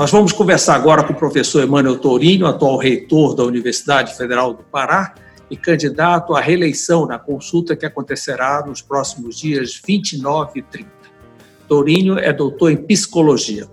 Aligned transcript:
Nós 0.00 0.10
vamos 0.10 0.32
conversar 0.32 0.76
agora 0.76 1.04
com 1.04 1.12
o 1.12 1.14
professor 1.14 1.62
Emmanuel 1.62 1.98
Tourinho, 1.98 2.46
atual 2.46 2.78
reitor 2.78 3.34
da 3.34 3.44
Universidade 3.44 4.16
Federal 4.16 4.54
do 4.54 4.62
Pará 4.62 5.12
e 5.50 5.58
candidato 5.58 6.34
à 6.34 6.40
reeleição 6.40 7.04
na 7.04 7.18
consulta 7.18 7.76
que 7.76 7.84
acontecerá 7.84 8.64
nos 8.66 8.80
próximos 8.80 9.38
dias 9.38 9.78
29 9.86 10.60
e 10.60 10.62
30. 10.62 10.88
Tourinho 11.68 12.18
é 12.18 12.32
doutor 12.32 12.72
em 12.72 12.78
psicologia. 12.78 13.68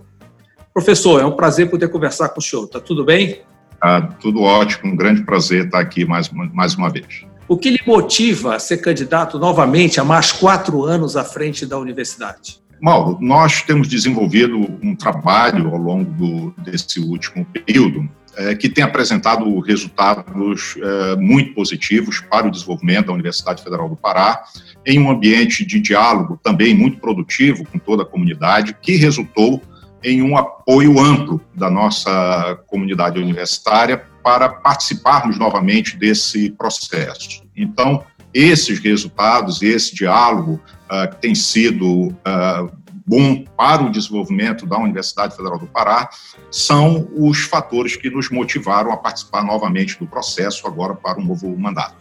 Professor, 0.74 1.18
é 1.18 1.24
um 1.24 1.32
prazer 1.32 1.70
poder 1.70 1.88
conversar 1.88 2.28
com 2.28 2.40
o 2.40 2.42
senhor. 2.42 2.64
Está 2.64 2.78
tudo 2.78 3.06
bem? 3.06 3.40
Ah, 3.80 4.02
tudo 4.20 4.42
ótimo, 4.42 4.92
um 4.92 4.96
grande 4.96 5.22
prazer 5.22 5.64
estar 5.64 5.80
aqui 5.80 6.04
mais, 6.04 6.28
mais 6.28 6.74
uma 6.74 6.90
vez. 6.90 7.24
O 7.48 7.56
que 7.56 7.70
lhe 7.70 7.80
motiva 7.86 8.54
a 8.54 8.58
ser 8.58 8.76
candidato 8.76 9.38
novamente 9.38 9.98
a 9.98 10.04
mais 10.04 10.30
quatro 10.30 10.84
anos 10.84 11.16
à 11.16 11.24
frente 11.24 11.64
da 11.64 11.78
universidade? 11.78 12.60
Mauro, 12.80 13.18
nós 13.20 13.62
temos 13.62 13.88
desenvolvido 13.88 14.58
um 14.82 14.94
trabalho 14.94 15.68
ao 15.68 15.76
longo 15.76 16.10
do, 16.12 16.54
desse 16.62 17.00
último 17.00 17.44
período 17.44 18.08
é, 18.36 18.54
que 18.54 18.68
tem 18.68 18.84
apresentado 18.84 19.58
resultados 19.58 20.76
é, 20.76 21.16
muito 21.16 21.54
positivos 21.54 22.20
para 22.20 22.46
o 22.46 22.50
desenvolvimento 22.50 23.06
da 23.06 23.12
Universidade 23.12 23.62
Federal 23.62 23.88
do 23.88 23.96
Pará, 23.96 24.44
em 24.86 24.98
um 25.00 25.10
ambiente 25.10 25.66
de 25.66 25.80
diálogo 25.80 26.38
também 26.40 26.72
muito 26.72 27.00
produtivo 27.00 27.64
com 27.64 27.78
toda 27.78 28.04
a 28.04 28.06
comunidade, 28.06 28.76
que 28.80 28.96
resultou 28.96 29.60
em 30.04 30.22
um 30.22 30.36
apoio 30.36 31.00
amplo 31.00 31.40
da 31.52 31.68
nossa 31.68 32.56
comunidade 32.68 33.18
universitária 33.18 34.04
para 34.22 34.48
participarmos 34.48 35.36
novamente 35.36 35.96
desse 35.96 36.50
processo. 36.50 37.42
Então, 37.56 38.04
esses 38.32 38.78
resultados, 38.78 39.62
esse 39.62 39.94
diálogo 39.94 40.60
uh, 40.90 41.10
que 41.10 41.16
tem 41.16 41.34
sido 41.34 42.08
uh, 42.08 42.70
bom 43.06 43.44
para 43.56 43.82
o 43.82 43.90
desenvolvimento 43.90 44.66
da 44.66 44.78
Universidade 44.78 45.34
Federal 45.34 45.58
do 45.58 45.66
Pará, 45.66 46.10
são 46.50 47.08
os 47.16 47.40
fatores 47.40 47.96
que 47.96 48.10
nos 48.10 48.30
motivaram 48.30 48.92
a 48.92 48.96
participar 48.96 49.42
novamente 49.42 49.98
do 49.98 50.06
processo 50.06 50.66
agora 50.66 50.94
para 50.94 51.18
um 51.18 51.24
novo 51.24 51.48
mandato. 51.56 51.96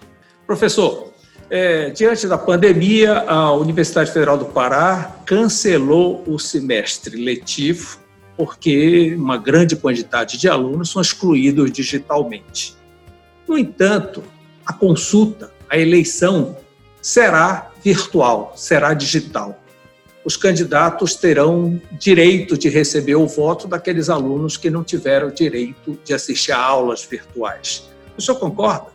Professor, 0.46 1.14
é, 1.50 1.90
diante 1.92 2.28
da 2.28 2.38
pandemia, 2.38 3.20
a 3.22 3.54
Universidade 3.54 4.12
Federal 4.12 4.38
do 4.38 4.46
Pará 4.46 5.16
cancelou 5.26 6.24
o 6.28 6.38
semestre 6.38 7.16
letivo 7.16 8.00
porque 8.38 9.16
uma 9.16 9.38
grande 9.38 9.76
quantidade 9.76 10.38
de 10.38 10.48
alunos 10.48 10.92
são 10.92 11.02
excluídos 11.02 11.72
digitalmente. 11.72 12.76
No 13.48 13.58
entanto, 13.58 14.24
a 14.64 14.72
consulta, 14.72 15.52
a 15.70 15.78
eleição, 15.78 16.58
será 17.02 17.72
virtual, 17.84 18.54
será 18.56 18.94
digital. 18.94 19.60
Os 20.26 20.36
candidatos 20.36 21.16
terão 21.16 21.82
direito 21.92 22.58
de 22.58 22.68
receber 22.68 23.16
o 23.16 23.28
voto 23.28 23.68
daqueles 23.68 24.10
alunos 24.10 24.58
que 24.58 24.70
não 24.70 24.84
tiveram 24.84 25.30
direito 25.30 25.98
de 26.04 26.14
assistir 26.14 26.52
a 26.52 26.60
aulas 26.60 27.04
virtuais. 27.06 27.88
O 28.18 28.22
senhor 28.22 28.38
concorda? 28.38 28.88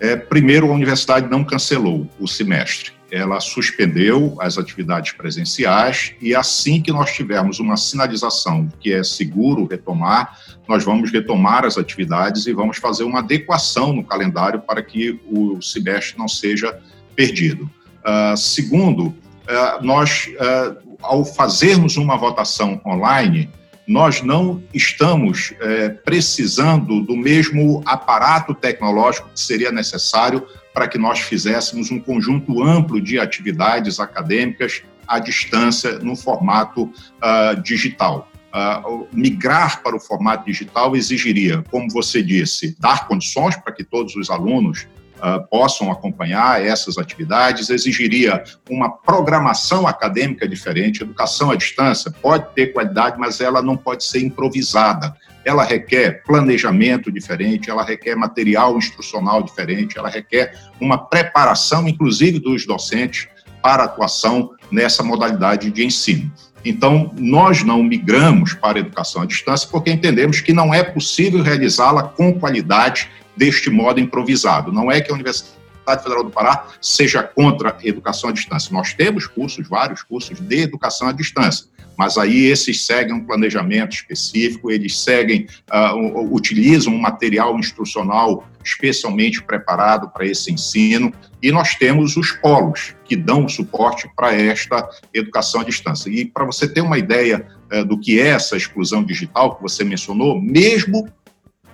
É, 0.00 0.16
primeiro, 0.16 0.70
a 0.70 0.74
universidade 0.74 1.28
não 1.28 1.44
cancelou 1.44 2.08
o 2.18 2.26
semestre 2.26 2.92
ela 3.10 3.40
suspendeu 3.40 4.36
as 4.40 4.56
atividades 4.56 5.12
presenciais 5.12 6.14
e 6.20 6.34
assim 6.34 6.80
que 6.80 6.92
nós 6.92 7.12
tivermos 7.12 7.58
uma 7.58 7.76
sinalização 7.76 8.68
que 8.80 8.92
é 8.92 9.02
seguro 9.02 9.66
retomar, 9.66 10.38
nós 10.68 10.84
vamos 10.84 11.10
retomar 11.10 11.64
as 11.64 11.76
atividades 11.76 12.46
e 12.46 12.52
vamos 12.52 12.78
fazer 12.78 13.04
uma 13.04 13.18
adequação 13.18 13.92
no 13.92 14.04
calendário 14.04 14.60
para 14.60 14.82
que 14.82 15.20
o 15.26 15.60
semestre 15.60 16.18
não 16.18 16.28
seja 16.28 16.78
perdido. 17.16 17.68
Uh, 18.00 18.36
segundo, 18.36 19.08
uh, 19.08 19.82
nós, 19.82 20.28
uh, 20.28 20.96
ao 21.02 21.24
fazermos 21.24 21.96
uma 21.96 22.16
votação 22.16 22.80
online, 22.86 23.50
nós 23.90 24.22
não 24.22 24.62
estamos 24.72 25.52
eh, 25.60 25.88
precisando 25.88 27.00
do 27.00 27.16
mesmo 27.16 27.82
aparato 27.84 28.54
tecnológico 28.54 29.28
que 29.30 29.40
seria 29.40 29.72
necessário 29.72 30.46
para 30.72 30.86
que 30.86 30.96
nós 30.96 31.18
fizéssemos 31.18 31.90
um 31.90 31.98
conjunto 31.98 32.62
amplo 32.62 33.00
de 33.00 33.18
atividades 33.18 33.98
acadêmicas 33.98 34.84
à 35.08 35.18
distância 35.18 35.98
no 35.98 36.14
formato 36.14 36.84
uh, 36.84 37.60
digital. 37.64 38.28
Uh, 38.54 39.08
migrar 39.12 39.82
para 39.82 39.96
o 39.96 40.00
formato 40.00 40.46
digital 40.46 40.94
exigiria, 40.94 41.64
como 41.68 41.90
você 41.90 42.22
disse, 42.22 42.76
dar 42.78 43.08
condições 43.08 43.56
para 43.56 43.72
que 43.72 43.82
todos 43.82 44.14
os 44.14 44.30
alunos 44.30 44.86
uh, 45.22 45.46
possam 45.48 45.90
acompanhar 45.90 46.64
essas 46.64 46.98
atividades, 46.98 47.70
exigiria 47.70 48.42
uma 48.68 48.90
programação 48.90 49.86
acadêmica 49.86 50.48
diferente. 50.48 51.02
Educação 51.02 51.50
à 51.50 51.56
distância 51.56 52.10
pode 52.10 52.46
ter 52.54 52.72
qualidade, 52.72 53.18
mas 53.18 53.40
ela 53.40 53.62
não 53.62 53.76
pode 53.76 54.04
ser 54.04 54.20
improvisada 54.20 55.14
ela 55.44 55.64
requer 55.64 56.22
planejamento 56.24 57.10
diferente, 57.10 57.70
ela 57.70 57.82
requer 57.82 58.14
material 58.14 58.76
instrucional 58.76 59.42
diferente, 59.42 59.98
ela 59.98 60.08
requer 60.08 60.54
uma 60.80 60.98
preparação, 60.98 61.88
inclusive 61.88 62.38
dos 62.38 62.66
docentes, 62.66 63.26
para 63.62 63.84
atuação 63.84 64.50
nessa 64.70 65.02
modalidade 65.02 65.70
de 65.70 65.84
ensino. 65.84 66.30
Então, 66.64 67.10
nós 67.18 67.62
não 67.62 67.82
migramos 67.82 68.52
para 68.52 68.78
a 68.78 68.80
educação 68.80 69.22
à 69.22 69.26
distância 69.26 69.68
porque 69.70 69.90
entendemos 69.90 70.40
que 70.40 70.52
não 70.52 70.74
é 70.74 70.82
possível 70.82 71.42
realizá-la 71.42 72.02
com 72.02 72.38
qualidade 72.38 73.08
deste 73.36 73.70
modo 73.70 74.00
improvisado. 74.00 74.72
Não 74.72 74.90
é 74.90 75.00
que 75.00 75.10
a 75.10 75.14
Universidade 75.14 76.02
Federal 76.02 76.24
do 76.24 76.30
Pará 76.30 76.68
seja 76.80 77.22
contra 77.22 77.70
a 77.70 77.86
educação 77.86 78.30
à 78.30 78.32
distância. 78.32 78.72
Nós 78.72 78.94
temos 78.94 79.26
cursos, 79.26 79.68
vários 79.68 80.02
cursos 80.02 80.38
de 80.40 80.60
educação 80.60 81.08
à 81.08 81.12
distância 81.12 81.70
mas 82.00 82.16
aí 82.16 82.46
esses 82.46 82.86
seguem 82.86 83.12
um 83.14 83.26
planejamento 83.26 83.92
específico, 83.92 84.70
eles 84.70 84.98
seguem, 84.98 85.46
uh, 85.70 86.34
utilizam 86.34 86.94
um 86.94 86.98
material 86.98 87.58
instrucional 87.58 88.48
especialmente 88.64 89.42
preparado 89.42 90.08
para 90.08 90.24
esse 90.24 90.50
ensino, 90.50 91.12
e 91.42 91.52
nós 91.52 91.74
temos 91.74 92.16
os 92.16 92.32
polos 92.32 92.94
que 93.04 93.14
dão 93.14 93.46
suporte 93.48 94.10
para 94.16 94.34
esta 94.34 94.88
educação 95.12 95.60
à 95.60 95.64
distância. 95.64 96.08
E 96.08 96.24
para 96.24 96.46
você 96.46 96.66
ter 96.66 96.80
uma 96.80 96.96
ideia 96.96 97.46
uh, 97.70 97.84
do 97.84 98.00
que 98.00 98.18
é 98.18 98.28
essa 98.28 98.56
exclusão 98.56 99.04
digital 99.04 99.56
que 99.56 99.62
você 99.62 99.84
mencionou, 99.84 100.40
mesmo 100.40 101.06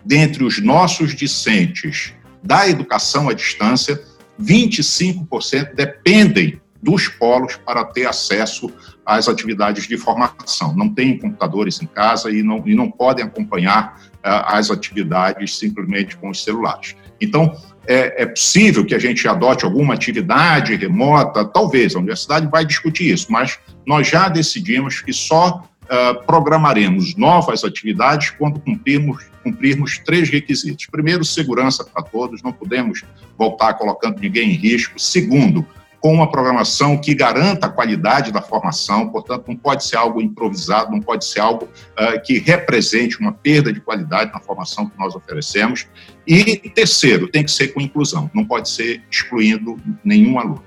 dentre 0.06 0.44
os 0.44 0.62
nossos 0.62 1.15
discentes 1.15 2.15
da 2.43 2.69
educação 2.69 3.28
à 3.28 3.34
distância, 3.34 4.00
25% 4.41 5.75
dependem 5.75 6.61
dos 6.81 7.09
polos 7.09 7.56
para 7.56 7.84
ter 7.84 8.06
acesso 8.06 8.71
às 9.05 9.28
atividades 9.28 9.89
de 9.89 9.97
formação. 9.97 10.75
Não 10.77 10.89
têm 10.94 11.19
computadores 11.19 11.83
em 11.83 11.87
casa 11.87 12.31
e 12.31 12.43
não, 12.43 12.62
e 12.67 12.75
não 12.75 12.89
podem 12.89 13.25
acompanhar 13.25 14.00
uh, 14.17 14.19
as 14.47 14.71
atividades 14.71 15.59
simplesmente 15.59 16.17
com 16.17 16.31
os 16.31 16.44
celulares. 16.44 16.94
Então, 17.21 17.56
é, 17.88 18.23
é, 18.23 18.27
possível 18.27 18.84
que 18.84 18.94
a 18.94 18.99
gente 18.99 19.27
adote 19.27 19.65
alguma 19.65 19.94
atividade 19.94 20.77
remota, 20.77 21.44
talvez, 21.44 21.94
a 21.94 21.99
universidade 21.99 22.47
vai 22.49 22.65
discutir 22.65 23.12
isso, 23.12 23.31
mas 23.31 23.59
nós 23.87 24.06
já 24.06 24.28
decidimos 24.28 25.00
que 25.00 25.12
só 25.12 25.65
uh, 25.84 26.27
programaremos 26.27 27.17
novas 27.17 27.65
atividades 27.65 28.31
quando 28.31 28.61
cumprirmos, 28.61 29.25
cumprirmos 29.47 29.99
três 29.99 30.29
requisitos. 30.29 30.87
Primeiro, 30.87 31.25
segurança 31.25 31.84
para 31.84 32.03
todos, 32.03 32.43
não 32.43 32.53
podemos 32.53 33.05
voltar 33.39 33.75
colocando 33.75 34.19
ninguém 34.19 34.51
em 34.51 34.55
risco. 34.55 34.99
Segundo, 34.99 35.65
com 36.01 36.12
uma 36.12 36.29
programação 36.29 36.99
que 36.99 37.15
garanta 37.15 37.67
a 37.67 37.71
qualidade 37.71 38.33
da 38.33 38.43
formação, 38.43 39.09
portanto, 39.09 39.45
não 39.47 39.56
pode 39.56 39.85
ser 39.85 39.97
algo 39.97 40.21
improvisado, 40.21 40.91
não 40.91 41.01
pode 41.01 41.25
ser 41.25 41.39
algo 41.39 41.67
uh, 41.67 42.21
que 42.25 42.39
represente 42.39 43.21
uma 43.21 43.31
perda 43.31 43.73
de 43.73 43.81
qualidade 43.81 44.33
na 44.33 44.41
formação 44.41 44.89
que 44.89 44.99
nós 44.99 45.15
oferecemos. 45.15 45.87
E, 46.27 46.56
terceiro, 46.71 47.29
tem 47.29 47.45
que 47.45 47.51
ser 47.53 47.69
com 47.69 47.81
inclusão, 47.81 48.29
não 48.35 48.45
pode 48.45 48.69
ser 48.69 49.01
excluindo 49.09 49.79
nenhum 50.05 50.41
aluno. 50.41 50.62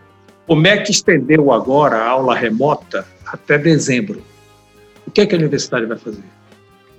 O 0.47 0.56
MEC 0.56 0.89
estendeu 0.89 1.51
agora 1.51 1.98
a 1.98 2.07
aula 2.07 2.33
remota 2.33 3.06
até 3.25 3.57
dezembro. 3.57 4.24
O 5.06 5.12
que, 5.12 5.19
é 5.19 5.25
que 5.25 5.36
a 5.36 5.38
universidade 5.38 5.86
vai 5.86 5.98
fazer? 5.98 6.24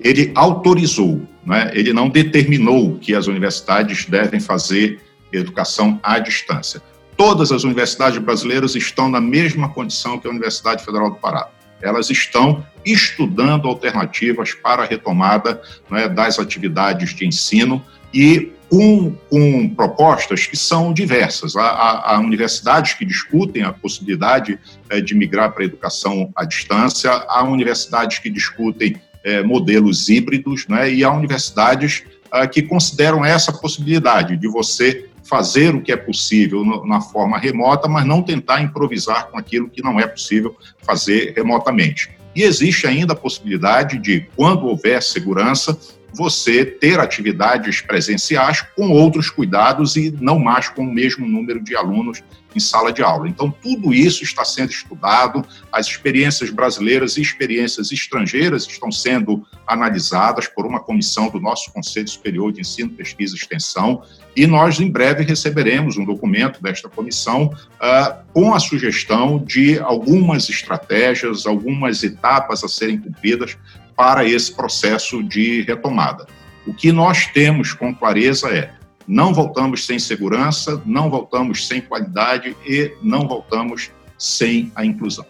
Ele 0.01 0.33
autorizou, 0.35 1.23
né? 1.45 1.71
ele 1.75 1.93
não 1.93 2.09
determinou 2.09 2.97
que 2.99 3.15
as 3.15 3.27
universidades 3.27 4.07
devem 4.07 4.41
fazer 4.41 5.01
educação 5.33 6.01
à 6.03 6.19
distância 6.19 6.83
todas 7.21 7.53
as 7.53 7.65
universidades 7.65 8.17
brasileiras 8.17 8.75
estão 8.75 9.07
na 9.07 9.21
mesma 9.21 9.69
condição 9.69 10.19
que 10.19 10.27
a 10.27 10.31
Universidade 10.31 10.83
Federal 10.83 11.11
do 11.11 11.17
Pará. 11.17 11.51
Elas 11.83 12.09
estão 12.09 12.65
estudando 12.83 13.69
alternativas 13.69 14.55
para 14.55 14.85
a 14.85 14.87
retomada 14.87 15.61
né, 15.91 16.09
das 16.09 16.39
atividades 16.39 17.15
de 17.15 17.27
ensino 17.27 17.85
e 18.15 18.51
com, 18.71 19.15
com, 19.29 19.69
propostas 19.69 20.47
que 20.47 20.57
são 20.57 20.95
diversas. 20.95 21.57
Há, 21.57 21.63
há, 21.63 22.15
há, 22.15 22.19
universidades 22.21 22.95
que 22.95 23.05
discutem 23.05 23.65
a 23.65 23.73
possibilidade 23.75 24.59
é, 24.89 24.99
de 25.03 25.15
migrar 25.15 25.53
para 25.53 25.63
a 25.63 25.67
educação 25.67 26.33
à 26.35 26.47
distância, 26.47 27.11
há 27.29 27.43
universidades 27.43 28.19
que 28.19 28.31
discutem 28.31 28.97
é, 29.25 29.43
modelos 29.43 30.09
híbridos, 30.09 30.67
né, 30.69 30.93
e 30.93 31.05
há 31.05 31.13
universidades 31.13 32.05
ah, 32.31 32.47
que 32.47 32.63
consideram 32.63 33.25
essa 33.25 33.53
possibilidade 33.53 34.37
de 34.37 34.49
você 34.49 35.09
fazer 35.29 35.75
o 35.75 35.81
que 35.81 35.93
é 35.93 35.97
possível 35.97 36.65
na 36.85 37.01
forma 37.01 37.39
remota, 37.39 37.89
mas 37.89 38.05
não 38.05 38.23
tentar 38.23 38.61
improvisar 38.61 39.29
com 39.29 39.39
aquilo 39.39 39.69
que 39.69 39.83
não 39.83 39.99
é 40.01 40.07
possível 40.07 40.57
fazer 40.83 41.35
remotamente. 41.37 42.11
E 42.35 42.43
existe 42.43 42.87
ainda 42.87 43.13
a 43.13 43.17
possibilidade 43.17 43.99
de, 43.99 44.27
quando 44.37 44.67
houver 44.67 45.03
segurança, 45.03 45.79
você 46.13 46.65
ter 46.65 46.99
atividades 46.99 47.81
presenciais 47.81 48.63
com 48.75 48.91
outros 48.91 49.31
cuidados 49.31 49.97
e 49.97 50.11
não 50.21 50.39
mais 50.39 50.69
com 50.69 50.83
o 50.83 50.93
mesmo 50.93 51.27
número 51.27 51.63
de 51.63 51.77
alunos 51.77 52.23
em 52.55 52.61
sala 52.61 52.93
de 52.93 53.03
aula. 53.03 53.29
Então, 53.29 53.51
tudo 53.51 53.93
isso 53.95 54.23
está 54.23 54.45
sendo 54.45 54.71
estudado, 54.71 55.45
as 55.73 55.87
experiências 55.87 56.51
brasileiras 56.51 57.17
e 57.17 57.23
experiências 57.23 57.93
estrangeiras 57.93 58.67
estão 58.67 58.91
sendo 58.91 59.47
analisadas 59.67 60.47
por 60.49 60.67
uma 60.67 60.81
comissão 60.81 61.29
do 61.29 61.41
nosso 61.41 61.73
Conselho 61.73 62.09
Superior 62.09 62.53
de 62.53 62.61
Ensino, 62.61 62.91
Pesquisa 62.91 63.35
e 63.35 63.39
Extensão, 63.39 64.03
e 64.37 64.47
nós, 64.47 64.81
em 64.81 64.91
breve, 64.91 65.25
receberemos 65.25 65.97
um 65.97 66.05
documento 66.05 66.63
desta 66.63 66.89
comissão 66.89 67.47
uh, 67.47 68.33
com 68.33 68.55
a 68.55 68.61
sugestão 68.61 69.39
de 69.39 69.79
algumas 69.79 70.49
estratégias, 70.49 71.47
algumas 71.47 72.03
etapas 72.03 72.63
a 72.63 72.69
serem 72.69 72.99
cumpridas 72.99 73.57
para 73.97 74.25
esse 74.25 74.53
processo 74.53 75.23
de 75.23 75.63
retomada. 75.63 76.27
O 76.67 76.73
que 76.73 76.93
nós 76.93 77.27
temos 77.27 77.73
com 77.73 77.95
clareza 77.95 78.49
é: 78.49 78.73
não 79.11 79.35
voltamos 79.35 79.85
sem 79.85 79.99
segurança, 79.99 80.81
não 80.87 81.11
voltamos 81.11 81.67
sem 81.67 81.81
qualidade 81.81 82.57
e 82.65 82.93
não 83.03 83.27
voltamos 83.27 83.91
sem 84.17 84.71
a 84.75 84.85
inclusão. 84.85 85.25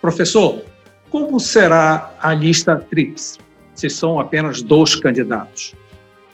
Professor, 0.00 0.62
como 1.10 1.40
será 1.40 2.14
a 2.20 2.34
lista 2.34 2.76
TRIPS, 2.76 3.38
se 3.74 3.88
são 3.88 4.20
apenas 4.20 4.60
dois 4.62 4.94
candidatos? 4.94 5.74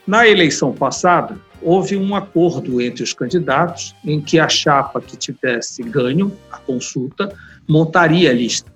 Na 0.05 0.27
eleição 0.27 0.73
passada, 0.73 1.39
houve 1.61 1.95
um 1.95 2.13
acordo 2.15 2.81
entre 2.81 3.03
os 3.03 3.13
candidatos 3.13 3.95
em 4.03 4.19
que 4.19 4.37
a 4.37 4.49
chapa 4.49 4.99
que 4.99 5.15
tivesse 5.15 5.81
ganho 5.83 6.37
a 6.51 6.57
consulta 6.57 7.33
montaria 7.67 8.31
a 8.31 8.33
lista 8.33 8.73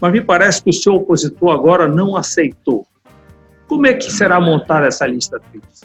mas 0.00 0.12
me 0.12 0.20
parece 0.20 0.62
que 0.62 0.70
o 0.70 0.72
seu 0.72 0.94
opositor 0.94 1.54
agora 1.54 1.88
não 1.88 2.16
aceitou. 2.16 2.86
Como 3.66 3.86
é 3.86 3.94
que 3.94 4.10
será 4.10 4.40
montada 4.40 4.86
essa 4.86 5.06
lista 5.06 5.40
tríplice? 5.40 5.84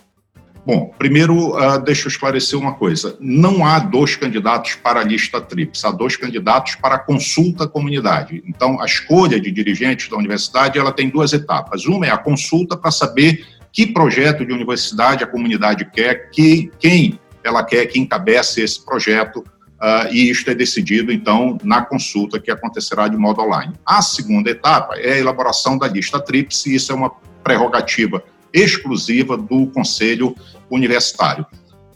Bom, 0.63 0.93
primeiro, 0.97 1.55
uh, 1.57 1.81
deixa 1.83 2.07
eu 2.07 2.09
esclarecer 2.09 2.57
uma 2.57 2.73
coisa. 2.73 3.17
Não 3.19 3.65
há 3.65 3.79
dois 3.79 4.15
candidatos 4.15 4.75
para 4.75 4.99
a 4.99 5.03
lista 5.03 5.41
tríplice, 5.41 5.87
há 5.87 5.91
dois 5.91 6.15
candidatos 6.15 6.75
para 6.75 6.95
a 6.95 6.99
consulta 6.99 7.67
comunidade. 7.67 8.43
Então, 8.45 8.79
a 8.79 8.85
escolha 8.85 9.39
de 9.39 9.49
dirigentes 9.49 10.07
da 10.07 10.17
universidade 10.17 10.77
ela 10.77 10.91
tem 10.91 11.09
duas 11.09 11.33
etapas. 11.33 11.85
Uma 11.85 12.05
é 12.05 12.11
a 12.11 12.17
consulta 12.17 12.77
para 12.77 12.91
saber 12.91 13.43
que 13.73 13.87
projeto 13.87 14.45
de 14.45 14.53
universidade 14.53 15.23
a 15.23 15.27
comunidade 15.27 15.83
quer, 15.85 16.29
que, 16.29 16.71
quem 16.79 17.19
ela 17.43 17.63
quer 17.63 17.87
que 17.87 17.99
encabece 17.99 18.61
esse 18.61 18.83
projeto 18.83 19.43
Uh, 19.81 20.13
e 20.13 20.29
isto 20.29 20.47
é 20.47 20.53
decidido, 20.53 21.11
então, 21.11 21.57
na 21.63 21.83
consulta 21.83 22.39
que 22.39 22.51
acontecerá 22.51 23.07
de 23.07 23.17
modo 23.17 23.41
online. 23.41 23.73
A 23.83 23.99
segunda 23.99 24.51
etapa 24.51 24.93
é 24.99 25.13
a 25.13 25.17
elaboração 25.17 25.75
da 25.75 25.87
lista 25.87 26.19
tríplice, 26.19 26.69
e 26.69 26.75
isso 26.75 26.91
é 26.91 26.95
uma 26.95 27.09
prerrogativa 27.43 28.23
exclusiva 28.53 29.37
do 29.37 29.67
Conselho 29.67 30.35
Universitário. 30.69 31.45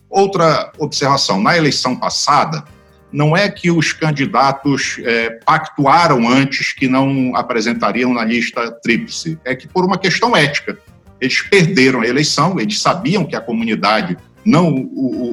Outra 0.09 0.71
observação: 0.77 1.41
na 1.41 1.57
eleição 1.57 1.95
passada, 1.95 2.63
não 3.11 3.35
é 3.35 3.49
que 3.49 3.71
os 3.71 3.93
candidatos 3.93 4.97
é, 5.03 5.29
pactuaram 5.45 6.27
antes 6.27 6.73
que 6.73 6.87
não 6.87 7.35
apresentariam 7.35 8.13
na 8.13 8.23
lista 8.23 8.71
tríplice, 8.83 9.39
é 9.45 9.55
que 9.55 9.67
por 9.67 9.85
uma 9.85 9.97
questão 9.97 10.35
ética. 10.35 10.77
Eles 11.21 11.41
perderam 11.41 12.01
a 12.01 12.07
eleição, 12.07 12.59
eles 12.59 12.79
sabiam 12.79 13.23
que 13.23 13.37
a 13.37 13.41
comunidade 13.41 14.17
não 14.43 14.89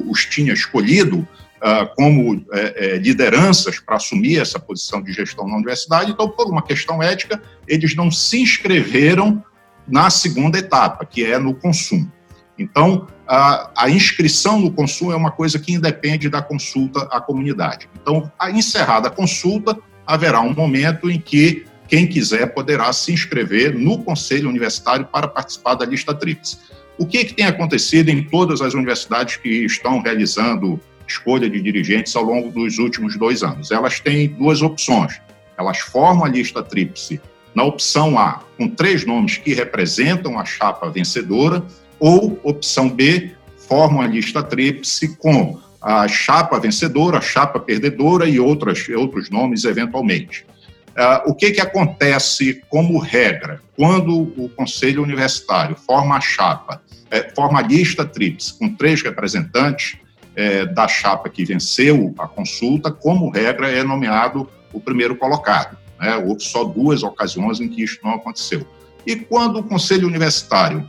os 0.09 0.25
tinha 0.25 0.53
escolhido, 0.53 1.27
ah, 1.65 1.85
como 1.95 2.45
é, 2.51 2.95
é, 2.95 2.97
lideranças 2.97 3.79
para 3.79 3.95
assumir 3.95 4.37
essa 4.37 4.59
posição 4.59 5.01
de 5.01 5.13
gestão 5.13 5.47
na 5.47 5.55
universidade. 5.55 6.11
Então, 6.11 6.27
por 6.27 6.47
uma 6.49 6.61
questão 6.61 7.01
ética, 7.01 7.41
eles 7.65 7.95
não 7.95 8.11
se 8.11 8.41
inscreveram 8.41 9.41
na 9.87 10.09
segunda 10.09 10.57
etapa, 10.57 11.05
que 11.05 11.23
é 11.23 11.37
no 11.37 11.53
consumo. 11.53 12.11
Então, 12.57 13.07
a, 13.27 13.71
a, 13.75 13.89
inscrição 13.89 14.59
no 14.59 14.71
consumo 14.71 15.11
é 15.11 15.15
uma 15.15 15.31
coisa 15.31 15.57
que 15.57 15.73
independe 15.73 16.29
da 16.29 16.41
consulta 16.41 17.01
à 17.11 17.19
comunidade. 17.19 17.89
Então, 17.99 18.31
a 18.37 18.51
encerrada 18.51 19.07
a 19.07 19.11
consulta, 19.11 19.77
haverá 20.05 20.41
um 20.41 20.53
momento 20.53 21.09
em 21.09 21.19
que 21.19 21.65
quem 21.87 22.07
quiser 22.07 22.53
poderá 22.53 22.91
se 22.93 23.11
inscrever 23.11 23.77
no 23.77 24.03
Conselho 24.03 24.49
Universitário 24.49 25.05
para 25.05 25.27
participar 25.27 25.75
da 25.75 25.85
lista 25.85 26.13
TRIPS. 26.13 26.59
O 26.97 27.05
que, 27.05 27.17
é 27.17 27.25
que 27.25 27.33
tem 27.33 27.45
acontecido 27.45 28.09
em 28.09 28.23
todas 28.23 28.61
as 28.61 28.73
universidades 28.73 29.37
que 29.37 29.65
estão 29.65 29.99
realizando 30.01 30.79
escolha 31.07 31.49
de 31.49 31.61
dirigentes 31.61 32.15
ao 32.15 32.23
longo 32.23 32.49
dos 32.49 32.77
últimos 32.77 33.17
dois 33.17 33.43
anos. 33.43 33.71
Elas 33.71 33.99
têm 33.99 34.29
duas 34.29 34.61
opções. 34.61 35.21
Elas 35.57 35.79
formam 35.79 36.25
a 36.25 36.29
lista 36.29 36.63
tríplice 36.63 37.21
na 37.53 37.63
opção 37.63 38.17
A, 38.17 38.41
com 38.57 38.67
três 38.67 39.05
nomes 39.05 39.37
que 39.37 39.53
representam 39.53 40.39
a 40.39 40.45
chapa 40.45 40.89
vencedora, 40.89 41.63
ou 41.99 42.39
opção 42.43 42.89
B, 42.89 43.31
formam 43.67 44.01
a 44.01 44.07
lista 44.07 44.43
tríplice 44.43 45.15
com 45.17 45.59
a 45.81 46.07
chapa 46.07 46.59
vencedora, 46.59 47.17
a 47.17 47.21
chapa 47.21 47.59
perdedora 47.59 48.27
e 48.27 48.39
outras, 48.39 48.87
outros 48.89 49.29
nomes 49.29 49.65
eventualmente. 49.65 50.45
Uh, 50.91 51.31
o 51.31 51.35
que, 51.35 51.51
que 51.51 51.61
acontece 51.61 52.61
como 52.69 52.99
regra? 52.99 53.59
Quando 53.75 54.31
o 54.37 54.49
Conselho 54.49 55.01
Universitário 55.01 55.75
forma 55.75 56.15
a 56.15 56.21
chapa, 56.21 56.81
é, 57.09 57.31
forma 57.35 57.59
a 57.59 57.63
lista 57.63 58.05
tríplice 58.05 58.57
com 58.57 58.69
três 58.75 59.01
representantes, 59.01 59.97
é, 60.35 60.65
da 60.65 60.87
chapa 60.87 61.29
que 61.29 61.45
venceu 61.45 62.13
a 62.17 62.27
consulta, 62.27 62.91
como 62.91 63.29
regra, 63.29 63.69
é 63.69 63.83
nomeado 63.83 64.49
o 64.71 64.79
primeiro 64.79 65.15
colocado. 65.15 65.77
Né? 66.03 66.17
Houve 66.17 66.43
só 66.43 66.65
duas 66.65 67.01
ocasiões 67.01 67.61
em 67.61 67.69
que 67.69 67.81
isso 67.81 67.97
não 68.03 68.15
aconteceu. 68.15 68.67
E 69.07 69.15
quando 69.15 69.59
o 69.59 69.63
Conselho 69.63 70.05
Universitário 70.05 70.85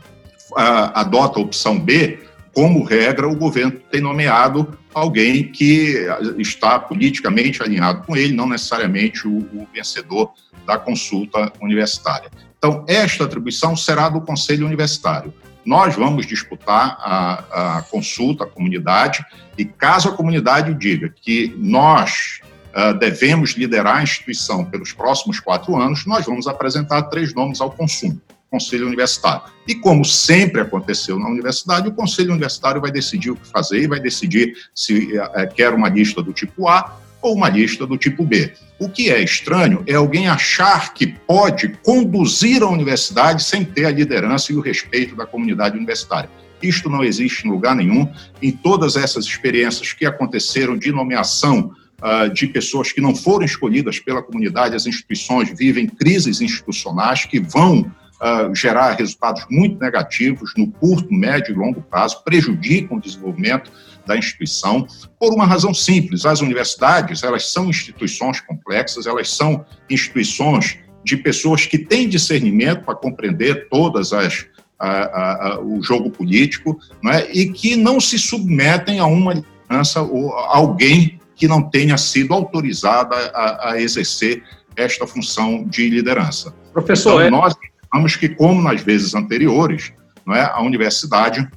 a, 0.57 1.03
adota 1.03 1.39
a 1.39 1.43
opção 1.43 1.79
B, 1.79 2.19
como 2.53 2.83
regra, 2.83 3.29
o 3.29 3.37
governo 3.37 3.73
tem 3.91 4.01
nomeado 4.01 4.77
alguém 4.93 5.45
que 5.53 6.05
está 6.39 6.81
politicamente 6.81 7.63
alinhado 7.63 8.05
com 8.05 8.17
ele, 8.17 8.33
não 8.33 8.49
necessariamente 8.49 9.27
o, 9.27 9.39
o 9.39 9.69
vencedor 9.73 10.33
da 10.67 10.79
consulta 10.79 11.53
universitária. 11.61 12.29
Então, 12.59 12.85
esta 12.89 13.25
atribuição 13.25 13.77
será 13.77 14.09
do 14.09 14.21
Conselho 14.21 14.67
Universitário. 14.67 15.33
Nós 15.65 15.95
vamos 15.95 16.27
disputar 16.27 16.97
a, 17.01 17.79
a 17.79 17.83
consulta, 17.83 18.45
a 18.45 18.47
comunidade, 18.47 19.25
e 19.57 19.65
caso 19.65 20.09
a 20.09 20.13
comunidade 20.13 20.75
diga 20.75 21.09
que 21.09 21.55
nós 21.57 22.41
uh, 22.75 22.99
devemos 22.99 23.51
liderar 23.53 23.99
a 23.99 24.03
instituição 24.03 24.65
pelos 24.65 24.93
próximos 24.93 25.41
quatro 25.41 25.77
anos, 25.77 26.05
nós 26.07 26.27
vamos 26.27 26.47
apresentar 26.47 27.05
três 27.05 27.33
nomes 27.35 27.61
ao 27.61 27.71
consumo. 27.71 28.21
Conselho 28.51 28.87
Universitário. 28.87 29.43
E 29.67 29.75
como 29.75 30.05
sempre 30.05 30.61
aconteceu 30.61 31.19
na 31.19 31.29
universidade, 31.29 31.89
o 31.89 31.93
Conselho 31.93 32.31
Universitário 32.31 32.81
vai 32.81 32.93
decidir 32.93 33.31
o 33.31 33.37
que 33.37 33.49
fazer 33.49 33.83
e 33.83 33.89
vai 33.89 33.99
decidir 33.99 34.55
se 34.73 35.19
é, 35.35 35.47
quer 35.47 35.75
uma 35.75 35.89
lista 35.89 36.23
do 36.23 36.33
tipo 36.33 36.69
A 36.69 37.01
ou 37.21 37.35
uma 37.35 37.49
lista 37.49 37.85
do 37.85 37.97
tipo 37.97 38.23
B. 38.23 38.53
O 38.79 38.89
que 38.89 39.11
é 39.11 39.21
estranho 39.21 39.83
é 39.89 39.95
alguém 39.95 40.29
achar 40.29 40.95
que 40.95 41.07
pode 41.07 41.71
conduzir 41.83 42.63
a 42.63 42.69
universidade 42.69 43.43
sem 43.43 43.65
ter 43.65 43.87
a 43.87 43.91
liderança 43.91 44.53
e 44.53 44.57
o 44.57 44.61
respeito 44.61 45.17
da 45.17 45.27
comunidade 45.27 45.77
universitária. 45.77 46.31
Isto 46.63 46.89
não 46.89 47.03
existe 47.03 47.47
em 47.47 47.51
lugar 47.51 47.75
nenhum. 47.75 48.09
Em 48.41 48.53
todas 48.53 48.97
essas 48.97 49.25
experiências 49.25 49.93
que 49.93 50.07
aconteceram 50.07 50.77
de 50.77 50.93
nomeação 50.93 51.73
uh, 52.05 52.33
de 52.33 52.47
pessoas 52.47 52.93
que 52.93 53.01
não 53.01 53.15
foram 53.15 53.45
escolhidas 53.45 53.99
pela 53.99 54.23
comunidade, 54.23 54.77
as 54.77 54.87
instituições 54.87 55.51
vivem 55.57 55.87
crises 55.87 56.41
institucionais 56.41 57.25
que 57.25 57.41
vão 57.41 57.91
Uh, 58.15 58.55
gerar 58.55 58.93
resultados 58.93 59.45
muito 59.51 59.79
negativos 59.79 60.53
no 60.57 60.71
curto, 60.71 61.13
médio 61.13 61.53
e 61.53 61.59
longo 61.59 61.83
prazo, 61.83 62.23
prejudicam 62.25 62.97
o 62.97 63.01
desenvolvimento 63.01 63.71
da 64.07 64.17
instituição, 64.17 64.87
por 65.19 65.35
uma 65.35 65.45
razão 65.45 65.75
simples. 65.75 66.25
As 66.25 66.41
universidades, 66.41 67.25
elas 67.25 67.51
são 67.51 67.69
instituições 67.69 68.41
complexas, 68.41 69.07
elas 69.07 69.29
são 69.31 69.67
instituições 69.91 70.79
de 71.05 71.17
pessoas 71.17 71.67
que 71.67 71.77
têm 71.77 72.09
discernimento 72.09 72.85
para 72.85 72.95
compreender 72.95 73.69
todas 73.69 74.13
as 74.13 74.47
a, 74.79 74.89
a, 74.89 75.49
a, 75.49 75.61
o 75.61 75.83
jogo 75.83 76.11
político, 76.11 76.79
não 77.03 77.13
é? 77.13 77.31
e 77.33 77.53
que 77.53 77.77
não 77.77 78.01
se 78.01 78.19
submetem 78.19 78.99
a 78.99 79.07
uma 79.07 79.35
liderança 79.35 80.03
ou 80.03 80.33
alguém 80.33 81.19
que 81.37 81.49
não 81.49 81.63
tenha 81.63 81.97
sido 81.97 82.33
autorizada 82.33 83.15
a, 83.35 83.81
exercer 83.81 84.43
esta 84.77 85.07
função 85.07 85.65
de 85.65 85.89
liderança. 85.89 86.55
Professor, 86.73 87.25
então, 87.25 87.27
é... 87.27 87.31
nós 87.31 87.55
achamos 87.91 88.17
que, 88.17 88.29
como 88.29 88.63
nas 88.63 88.81
vezes 88.83 89.15
anteriores, 89.15 89.93
não 90.27 90.35
é, 90.35 90.43
a 90.43 90.61
universidade 90.61 91.49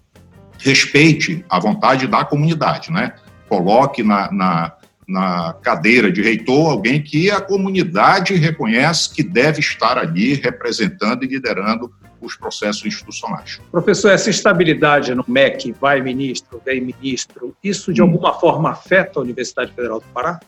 respeite 0.59 1.45
a 1.49 1.59
vontade 1.59 2.07
da 2.07 2.25
comunidade, 2.25 2.91
né? 2.91 3.13
Coloque 3.47 4.03
na, 4.03 4.31
na, 4.31 4.73
na 5.07 5.53
cadeira 5.61 6.11
de 6.11 6.21
reitor 6.21 6.71
alguém 6.71 7.01
que 7.01 7.31
a 7.31 7.39
comunidade 7.39 8.33
reconhece 8.35 9.13
que 9.13 9.23
deve 9.23 9.59
estar 9.59 9.97
ali 9.97 10.33
representando 10.33 11.23
e 11.23 11.27
liderando 11.27 11.91
os 12.21 12.35
processos 12.35 12.85
institucionais. 12.85 13.59
Professor, 13.71 14.11
essa 14.11 14.29
estabilidade 14.29 15.13
no 15.13 15.23
MEC, 15.27 15.73
vai 15.79 16.01
ministro, 16.01 16.61
vem 16.65 16.81
ministro, 16.81 17.55
isso 17.63 17.93
de 17.93 18.01
hum. 18.01 18.05
alguma 18.05 18.33
forma 18.33 18.71
afeta 18.71 19.19
a 19.19 19.23
Universidade 19.23 19.71
Federal 19.73 19.99
do 19.99 20.05
Pará? 20.13 20.39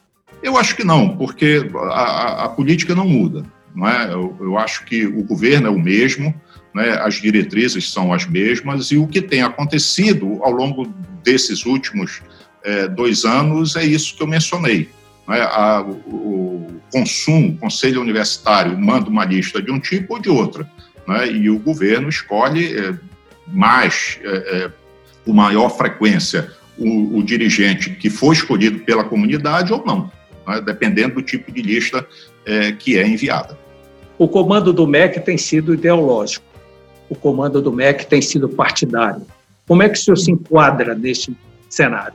Eu 0.42 0.58
acho 0.58 0.76
que 0.76 0.84
não, 0.84 1.18
porque 1.18 1.70
a, 1.92 2.46
a, 2.46 2.50
política 2.50 2.96
não 2.96 3.08
muda. 3.08 3.44
não 3.76 3.88
é? 3.88 4.14
eu, 4.14 4.36
eu 4.40 4.58
acho 4.58 4.86
que 4.86 5.06
o 5.06 5.24
governo 5.24 5.68
é 5.68 5.70
o 5.70 5.80
mesmo, 5.80 6.34
né, 6.74 6.92
as 7.02 7.16
diretrizes 7.16 7.92
são 7.92 8.14
as 8.14 8.26
mesmas, 8.26 8.92
e 8.92 8.98
o 8.98 9.08
que 9.08 9.22
tem 9.22 9.42
acontecido 9.42 10.40
ao 10.42 10.52
longo 10.52 10.88
desses 11.24 11.66
últimos 11.66 12.22
é, 12.64 12.88
dois 12.88 13.26
anos 13.26 13.76
é 13.76 13.84
isso 13.84 14.16
que 14.16 14.24
eu 14.24 14.28
mencionei. 14.28 14.90
A, 15.28 15.82
o, 15.82 15.92
o, 15.92 16.82
consumo, 16.92 17.50
o 17.50 17.58
conselho 17.58 18.02
universitário 18.02 18.76
manda 18.78 19.10
uma 19.10 19.24
lista 19.26 19.62
de 19.62 19.72
um 19.72 19.80
tipo 19.80 20.16
ou 20.16 20.20
de 20.20 20.30
outra, 20.30 20.68
né, 21.10 21.32
e 21.32 21.50
o 21.50 21.60
governo 21.60 22.08
escolhe 22.08 22.78
é, 22.78 22.94
mais, 23.48 24.20
é, 24.24 24.64
é 24.64 24.72
com 25.26 25.34
maior 25.34 25.70
frequência, 25.70 26.52
o, 26.78 27.18
o, 27.18 27.24
dirigente 27.24 27.90
que 27.90 28.10
foi 28.10 28.34
escolhido 28.34 28.80
pela 28.80 29.04
comunidade 29.04 29.74
ou 29.74 29.84
não, 29.86 30.12
né, 30.48 30.62
dependendo 30.62 31.16
do 31.16 31.22
tipo 31.22 31.52
de 31.52 31.62
lista 31.62 32.08
é, 32.46 32.72
que 32.72 32.98
é 32.98 33.06
enviada. 33.06 33.58
O 34.18 34.28
comando 34.28 34.72
do 34.72 34.88
MEC 34.88 35.20
tem 35.20 35.38
sido 35.38 35.74
ideológico 35.74 36.50
o 37.10 37.16
comando 37.16 37.62
do 37.62 37.74
MEC 37.74 38.06
tem 38.06 38.22
sido 38.22 38.48
partidário. 38.48 39.26
Como 39.68 39.82
é 39.82 39.90
que 39.90 39.98
o 39.98 40.02
senhor 40.02 40.18
se 40.18 40.32
enquadra 40.32 40.94
neste 40.94 41.36
cenário? 41.68 42.14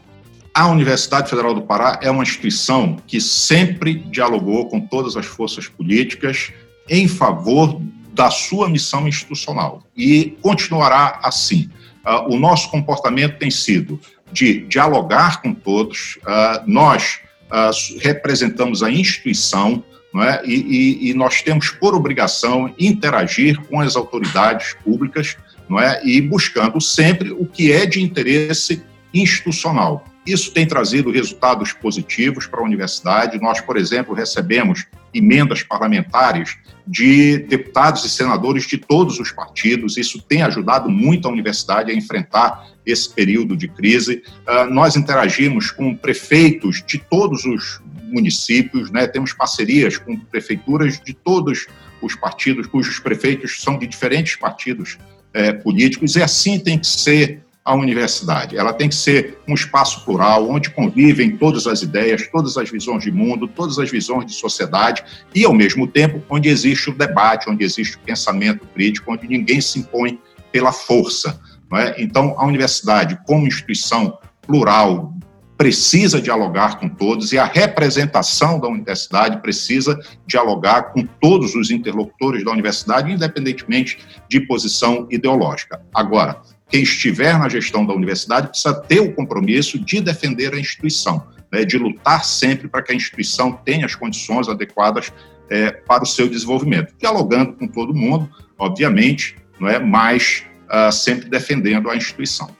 A 0.54 0.68
Universidade 0.68 1.28
Federal 1.28 1.52
do 1.52 1.62
Pará 1.62 1.98
é 2.00 2.08
uma 2.08 2.22
instituição 2.22 2.96
que 3.06 3.20
sempre 3.20 3.94
dialogou 3.94 4.68
com 4.68 4.80
todas 4.80 5.16
as 5.16 5.26
forças 5.26 5.66
políticas 5.66 6.52
em 6.88 7.08
favor 7.08 7.80
da 8.14 8.30
sua 8.30 8.68
missão 8.68 9.08
institucional 9.08 9.82
e 9.96 10.36
continuará 10.40 11.18
assim. 11.22 11.68
Uh, 12.06 12.34
o 12.34 12.38
nosso 12.38 12.70
comportamento 12.70 13.38
tem 13.38 13.50
sido 13.50 14.00
de 14.32 14.60
dialogar 14.66 15.42
com 15.42 15.52
todos, 15.52 16.16
uh, 16.22 16.62
nós 16.66 17.20
uh, 17.50 17.98
representamos 18.00 18.82
a 18.82 18.90
instituição, 18.90 19.82
é? 20.16 20.42
E, 20.46 20.54
e, 20.54 21.10
e, 21.10 21.14
nós 21.14 21.42
temos 21.42 21.70
por 21.70 21.92
obrigação 21.92 22.72
interagir 22.78 23.60
com 23.62 23.80
as 23.80 23.96
autoridades 23.96 24.76
públicas 24.84 25.36
não 25.68 25.80
é? 25.80 26.00
e 26.04 26.20
buscando 26.20 26.80
sempre 26.80 27.32
o 27.32 27.44
que 27.44 27.72
é 27.72 27.84
de 27.84 28.00
interesse 28.00 28.80
institucional. 29.12 30.04
Isso 30.24 30.52
tem 30.52 30.68
trazido 30.68 31.10
resultados 31.10 31.72
positivos 31.72 32.46
para 32.46 32.60
a 32.60 32.64
universidade. 32.64 33.40
Nós, 33.40 33.60
por 33.60 33.76
exemplo, 33.76 34.14
recebemos 34.14 34.86
emendas 35.12 35.64
parlamentares 35.64 36.56
de 36.86 37.38
deputados 37.38 38.04
e 38.04 38.10
senadores 38.10 38.66
de 38.66 38.76
todos 38.76 39.18
os 39.18 39.30
partidos. 39.30 39.96
Isso 39.96 40.20
tem 40.20 40.42
ajudado 40.42 40.90
muito 40.90 41.26
a 41.26 41.30
universidade 41.30 41.90
a 41.90 41.94
enfrentar 41.94 42.68
esse 42.84 43.08
período 43.08 43.56
de 43.56 43.68
crise. 43.68 44.22
Uh, 44.46 44.72
nós 44.72 44.96
interagimos 44.96 45.70
com 45.70 45.96
prefeitos 45.96 46.82
de 46.86 46.98
todos 46.98 47.44
os 47.44 47.80
municípios, 48.04 48.90
né? 48.90 49.06
temos 49.06 49.32
parcerias 49.32 49.96
com 49.96 50.16
prefeituras 50.16 51.00
de 51.00 51.14
todos 51.14 51.66
os 52.02 52.14
partidos, 52.14 52.66
cujos 52.66 52.98
prefeitos 52.98 53.60
são 53.62 53.78
de 53.78 53.86
diferentes 53.86 54.36
partidos 54.36 54.98
é, 55.32 55.52
políticos, 55.52 56.14
e 56.14 56.22
assim 56.22 56.60
tem 56.60 56.78
que 56.78 56.86
ser 56.86 57.43
a 57.64 57.74
universidade. 57.74 58.58
Ela 58.58 58.74
tem 58.74 58.88
que 58.90 58.94
ser 58.94 59.38
um 59.48 59.54
espaço 59.54 60.04
plural, 60.04 60.50
onde 60.50 60.68
convivem 60.68 61.36
todas 61.36 61.66
as 61.66 61.80
ideias, 61.80 62.28
todas 62.28 62.58
as 62.58 62.70
visões 62.70 63.02
de 63.02 63.10
mundo, 63.10 63.48
todas 63.48 63.78
as 63.78 63.90
visões 63.90 64.26
de 64.26 64.34
sociedade, 64.34 65.02
e, 65.34 65.44
ao 65.44 65.54
mesmo 65.54 65.86
tempo, 65.86 66.22
onde 66.28 66.48
existe 66.48 66.90
o 66.90 66.94
debate, 66.94 67.48
onde 67.48 67.64
existe 67.64 67.96
o 67.96 68.00
pensamento 68.00 68.66
crítico, 68.74 69.12
onde 69.12 69.26
ninguém 69.26 69.62
se 69.62 69.78
impõe 69.78 70.20
pela 70.52 70.72
força. 70.72 71.40
É? 71.72 72.02
Então, 72.02 72.34
a 72.38 72.44
universidade, 72.44 73.18
como 73.26 73.46
instituição 73.46 74.18
plural, 74.42 75.14
precisa 75.56 76.20
dialogar 76.20 76.78
com 76.78 76.88
todos 76.88 77.32
e 77.32 77.38
a 77.38 77.44
representação 77.44 78.58
da 78.58 78.68
universidade 78.68 79.40
precisa 79.40 79.98
dialogar 80.26 80.92
com 80.92 81.04
todos 81.04 81.54
os 81.54 81.70
interlocutores 81.70 82.44
da 82.44 82.50
universidade, 82.50 83.12
independentemente 83.12 83.98
de 84.28 84.40
posição 84.40 85.06
ideológica. 85.10 85.80
Agora, 85.94 86.40
quem 86.74 86.82
estiver 86.82 87.38
na 87.38 87.48
gestão 87.48 87.86
da 87.86 87.94
universidade 87.94 88.48
precisa 88.48 88.74
ter 88.74 88.98
o 88.98 89.14
compromisso 89.14 89.78
de 89.78 90.00
defender 90.00 90.52
a 90.52 90.58
instituição, 90.58 91.24
né, 91.52 91.64
de 91.64 91.78
lutar 91.78 92.24
sempre 92.24 92.66
para 92.66 92.82
que 92.82 92.90
a 92.90 92.96
instituição 92.96 93.52
tenha 93.52 93.86
as 93.86 93.94
condições 93.94 94.48
adequadas 94.48 95.12
é, 95.48 95.70
para 95.70 96.02
o 96.02 96.06
seu 96.06 96.28
desenvolvimento, 96.28 96.92
dialogando 96.98 97.52
com 97.52 97.68
todo 97.68 97.94
mundo, 97.94 98.28
obviamente, 98.58 99.36
não 99.60 99.68
é, 99.68 99.78
mas 99.78 100.42
uh, 100.64 100.90
sempre 100.90 101.30
defendendo 101.30 101.88
a 101.88 101.94
instituição. 101.94 102.50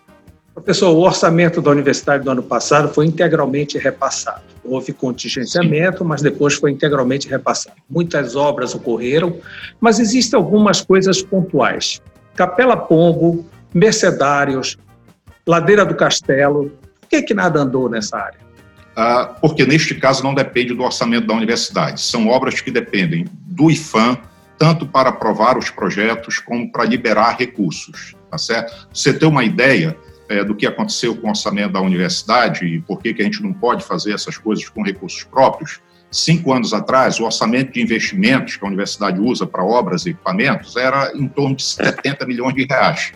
Professor, 0.55 0.91
o 0.91 1.01
orçamento 1.01 1.61
da 1.61 1.73
universidade 1.73 2.23
do 2.23 2.31
ano 2.31 2.43
passado 2.45 2.95
foi 2.95 3.07
integralmente 3.07 3.79
repassado. 3.79 4.45
Houve 4.63 4.93
contingenciamento, 4.93 6.05
mas 6.05 6.23
depois 6.23 6.55
foi 6.55 6.71
integralmente 6.71 7.29
repassado. 7.29 7.79
Muitas 7.91 8.37
obras 8.37 8.77
ocorreram, 8.77 9.41
mas 9.81 9.99
existem 9.99 10.37
algumas 10.37 10.81
coisas 10.81 11.21
pontuais. 11.21 12.01
Capela 12.37 12.77
Pombo, 12.77 13.45
Mercedários, 13.75 14.79
Ladeira 15.47 15.85
do 15.85 15.95
Castelo. 15.97 16.71
Por 17.01 17.09
que, 17.09 17.23
que 17.23 17.35
nada 17.35 17.61
andou 17.61 17.91
nessa 17.91 18.17
área? 18.17 18.39
Ah, 18.97 19.35
porque 19.41 19.67
neste 19.67 19.95
caso 19.97 20.23
não 20.23 20.35
depende 20.35 20.73
do 20.73 20.85
orçamento 20.85 21.27
da 21.27 21.35
universidade. 21.35 22.01
São 22.01 22.29
obras 22.29 22.61
que 22.61 22.71
dependem 22.71 23.27
do 23.33 23.71
IFAM, 23.71 24.17
tanto 24.57 24.87
para 24.87 25.11
aprovar 25.11 25.59
os 25.59 25.69
projetos 25.69 26.39
como 26.39 26.71
para 26.71 26.85
liberar 26.85 27.37
recursos. 27.37 28.15
Tá 28.31 28.39
certo? 28.39 28.89
Você 28.93 29.13
ter 29.13 29.27
uma 29.27 29.45
ideia, 29.45 29.97
é, 30.29 30.43
do 30.43 30.55
que 30.55 30.67
aconteceu 30.67 31.15
com 31.17 31.27
o 31.27 31.31
orçamento 31.31 31.73
da 31.73 31.81
universidade 31.81 32.65
e 32.65 32.81
por 32.81 33.01
que, 33.01 33.13
que 33.13 33.23
a 33.23 33.25
gente 33.25 33.43
não 33.43 33.53
pode 33.53 33.85
fazer 33.85 34.13
essas 34.13 34.39
coisas 34.39 34.69
com 34.69 34.83
recursos 34.83 35.25
próprios. 35.25 35.81
Cinco 36.11 36.53
anos 36.53 36.73
atrás, 36.73 37.19
o 37.19 37.25
orçamento 37.25 37.73
de 37.73 37.83
investimentos 37.83 38.57
que 38.57 38.65
a 38.65 38.69
universidade 38.69 39.21
usa 39.21 39.47
para 39.47 39.65
obras 39.65 40.07
e 40.07 40.11
equipamentos 40.11 40.77
era 40.77 41.13
em 41.15 41.27
torno 41.27 41.57
de 41.57 41.65
70 41.65 42.25
milhões 42.27 42.55
de 42.55 42.65
reais. 42.65 43.13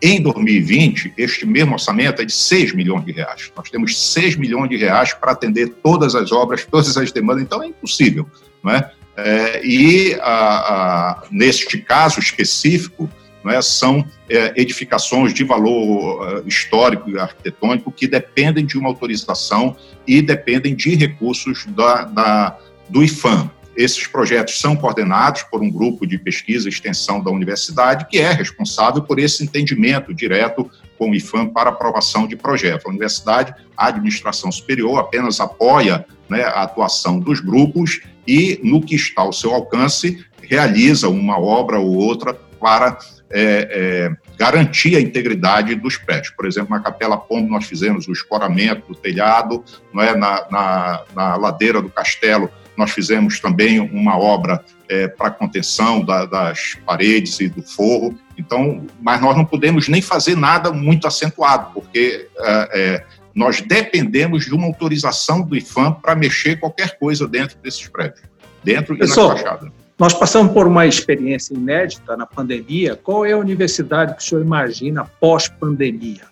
Em 0.00 0.22
2020, 0.22 1.14
este 1.16 1.44
mesmo 1.44 1.72
orçamento 1.72 2.22
é 2.22 2.24
de 2.24 2.32
6 2.32 2.72
milhões 2.72 3.04
de 3.04 3.12
reais. 3.12 3.50
Nós 3.56 3.68
temos 3.68 4.00
6 4.12 4.36
milhões 4.36 4.68
de 4.70 4.76
reais 4.76 5.12
para 5.12 5.32
atender 5.32 5.70
todas 5.82 6.14
as 6.14 6.30
obras, 6.30 6.64
todas 6.64 6.96
as 6.96 7.10
demandas, 7.10 7.42
então 7.42 7.62
é 7.62 7.66
impossível. 7.66 8.26
Não 8.62 8.72
é? 8.72 8.92
É, 9.16 9.66
e, 9.66 10.14
a, 10.20 10.28
a, 10.30 11.22
neste 11.32 11.78
caso 11.78 12.20
específico, 12.20 13.10
é, 13.46 13.62
são 13.62 14.04
é, 14.28 14.52
edificações 14.60 15.32
de 15.32 15.42
valor 15.42 16.40
uh, 16.40 16.46
histórico 16.46 17.08
e 17.08 17.18
arquitetônico 17.18 17.90
que 17.90 18.06
dependem 18.06 18.66
de 18.66 18.76
uma 18.76 18.88
autorização 18.88 19.76
e 20.06 20.20
dependem 20.20 20.74
de 20.74 20.94
recursos 20.94 21.64
da, 21.66 22.04
da, 22.04 22.58
do 22.88 23.02
IFAM. 23.02 23.50
Esses 23.78 24.08
projetos 24.08 24.60
são 24.60 24.74
coordenados 24.74 25.44
por 25.44 25.62
um 25.62 25.70
grupo 25.70 26.04
de 26.04 26.18
pesquisa 26.18 26.66
e 26.66 26.68
extensão 26.68 27.22
da 27.22 27.30
universidade 27.30 28.06
que 28.06 28.18
é 28.18 28.32
responsável 28.32 29.00
por 29.00 29.20
esse 29.20 29.44
entendimento 29.44 30.12
direto 30.12 30.68
com 30.98 31.10
o 31.10 31.14
IFAM 31.14 31.46
para 31.46 31.70
aprovação 31.70 32.26
de 32.26 32.34
projetos. 32.34 32.84
A 32.84 32.88
universidade, 32.88 33.54
a 33.76 33.86
administração 33.86 34.50
superior, 34.50 34.98
apenas 34.98 35.38
apoia 35.38 36.04
né, 36.28 36.42
a 36.42 36.62
atuação 36.62 37.20
dos 37.20 37.38
grupos 37.38 38.00
e, 38.26 38.58
no 38.64 38.80
que 38.80 38.96
está 38.96 39.22
ao 39.22 39.32
seu 39.32 39.54
alcance, 39.54 40.26
realiza 40.42 41.08
uma 41.08 41.38
obra 41.38 41.78
ou 41.78 41.94
outra 41.94 42.34
para 42.34 42.98
é, 43.30 43.68
é, 43.70 44.16
garantir 44.36 44.96
a 44.96 45.00
integridade 45.00 45.76
dos 45.76 45.96
prédios. 45.96 46.30
Por 46.30 46.46
exemplo, 46.46 46.70
na 46.70 46.82
Capela 46.82 47.16
Pombo 47.16 47.48
nós 47.48 47.64
fizemos 47.64 48.08
o 48.08 48.12
escoramento 48.12 48.88
do 48.88 48.94
telhado, 48.96 49.62
não 49.94 50.02
é? 50.02 50.16
na, 50.16 50.46
na, 50.50 51.04
na 51.14 51.36
ladeira 51.36 51.80
do 51.80 51.88
castelo 51.88 52.50
nós 52.78 52.92
fizemos 52.92 53.40
também 53.40 53.80
uma 53.80 54.16
obra 54.16 54.64
é, 54.88 55.08
para 55.08 55.32
contenção 55.32 56.04
da, 56.04 56.24
das 56.24 56.76
paredes 56.86 57.40
e 57.40 57.48
do 57.48 57.60
forro. 57.60 58.16
Então, 58.38 58.86
mas 59.02 59.20
nós 59.20 59.36
não 59.36 59.44
podemos 59.44 59.88
nem 59.88 60.00
fazer 60.00 60.36
nada 60.36 60.70
muito 60.70 61.04
acentuado, 61.04 61.72
porque 61.74 62.28
é, 62.38 62.70
é 62.72 63.04
nós 63.34 63.60
dependemos 63.60 64.44
de 64.44 64.54
uma 64.54 64.66
autorização 64.66 65.42
do 65.42 65.56
IFAM 65.56 65.92
para 65.92 66.14
mexer 66.14 66.58
qualquer 66.58 66.98
coisa 66.98 67.26
dentro 67.26 67.58
desses 67.58 67.86
prédios, 67.88 68.22
dentro 68.64 68.96
Pessoal, 68.96 69.30
e 69.30 69.30
na 69.30 69.36
fachada. 69.36 69.72
Nós 69.98 70.14
passamos 70.14 70.52
por 70.52 70.66
uma 70.66 70.86
experiência 70.86 71.54
inédita 71.54 72.16
na 72.16 72.26
pandemia. 72.26 72.96
Qual 72.96 73.26
é 73.26 73.32
a 73.32 73.38
universidade 73.38 74.14
que 74.14 74.22
o 74.22 74.24
senhor 74.24 74.44
imagina 74.44 75.04
pós-pandemia? 75.20 76.22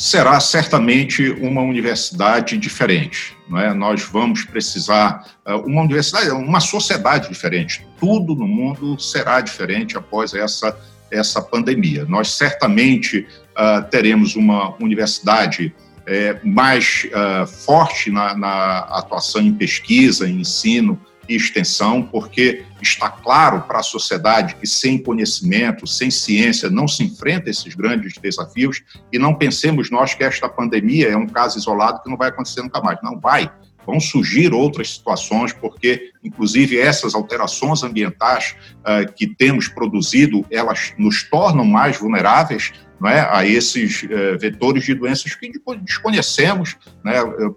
Será 0.00 0.38
certamente 0.38 1.28
uma 1.40 1.60
universidade 1.60 2.56
diferente. 2.56 3.36
Não 3.48 3.58
é? 3.58 3.74
Nós 3.74 4.02
vamos 4.04 4.44
precisar 4.44 5.24
eh, 5.44 5.54
uma 5.54 5.82
universidade, 5.82 6.30
uma 6.30 6.60
sociedade 6.60 7.28
diferente. 7.28 7.84
Tudo 7.98 8.32
no 8.36 8.46
mundo 8.46 8.96
será 9.00 9.40
diferente 9.40 9.96
após 9.96 10.34
essa 10.34 10.78
essa 11.10 11.40
pandemia. 11.40 12.04
Nós 12.04 12.32
certamente 12.32 13.26
uh, 13.56 13.82
teremos 13.90 14.36
uma 14.36 14.74
universidade 14.80 15.74
é, 16.06 16.38
mais 16.42 17.06
uh, 17.06 17.46
forte 17.46 18.10
na, 18.10 18.34
na, 18.34 18.78
atuação 18.78 19.42
em 19.42 19.52
pesquisa, 19.52 20.28
em 20.28 20.40
ensino, 20.40 20.98
e 21.28 21.36
extensão, 21.36 22.02
porque 22.02 22.64
está 22.80 23.10
claro 23.10 23.62
para 23.62 23.80
a 23.80 23.82
sociedade 23.82 24.54
que 24.54 24.66
sem 24.66 25.02
conhecimento, 25.02 25.86
sem 25.86 26.10
ciência, 26.10 26.70
não 26.70 26.88
se 26.88 27.04
enfrenta 27.04 27.50
esses 27.50 27.74
grandes 27.74 28.14
desafios 28.14 28.82
e 29.12 29.18
não 29.18 29.34
pensemos 29.34 29.90
nós 29.90 30.14
que 30.14 30.24
esta 30.24 30.48
pandemia 30.48 31.08
é 31.08 31.16
um 31.16 31.26
caso 31.26 31.58
isolado 31.58 32.02
que 32.02 32.08
não 32.08 32.16
vai 32.16 32.28
acontecer 32.28 32.62
nunca 32.62 32.80
mais. 32.80 32.98
Não 33.02 33.18
vai. 33.18 33.50
Vão 33.88 33.98
surgir 33.98 34.52
outras 34.52 34.90
situações, 34.90 35.50
porque, 35.50 36.12
inclusive, 36.22 36.78
essas 36.78 37.14
alterações 37.14 37.82
ambientais 37.82 38.54
uh, 38.80 39.10
que 39.14 39.26
temos 39.26 39.66
produzido, 39.66 40.44
elas 40.50 40.92
nos 40.98 41.22
tornam 41.22 41.64
mais 41.64 41.98
vulneráveis 41.98 42.70
é, 43.06 43.20
a 43.20 43.46
esses 43.46 44.02
uh, 44.02 44.38
vetores 44.38 44.84
de 44.84 44.92
doenças 44.92 45.34
que 45.34 45.50
desconhecemos, 45.80 46.76
né, 47.02 47.22
uh, 47.22 47.54